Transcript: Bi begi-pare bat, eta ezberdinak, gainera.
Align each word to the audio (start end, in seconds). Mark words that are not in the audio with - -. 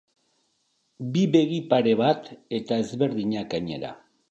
Bi 1.17 1.25
begi-pare 1.35 1.95
bat, 2.01 2.33
eta 2.61 2.81
ezberdinak, 2.87 3.49
gainera. 3.55 3.97